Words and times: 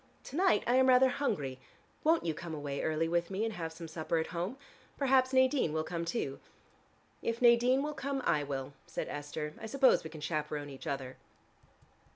To 0.23 0.35
night 0.35 0.63
I 0.65 0.77
am 0.77 0.89
rather 0.89 1.09
hungry: 1.09 1.59
won't 2.03 2.25
you 2.25 2.33
come 2.33 2.55
away 2.55 2.81
early 2.81 3.07
with 3.07 3.29
me 3.29 3.43
and 3.45 3.53
have 3.53 3.71
some 3.71 3.87
supper 3.87 4.17
at 4.17 4.25
home? 4.33 4.57
Perhaps 4.97 5.31
Nadine 5.31 5.73
will 5.73 5.83
come 5.83 6.05
too." 6.05 6.39
"If 7.21 7.39
Nadine 7.39 7.83
will 7.83 7.93
come, 7.93 8.23
I 8.25 8.41
will," 8.41 8.73
said 8.87 9.07
Esther. 9.09 9.53
"I 9.61 9.67
suppose 9.67 10.03
we 10.03 10.09
can 10.09 10.19
chaperone 10.21 10.71
each 10.71 10.87
other." 10.87 11.17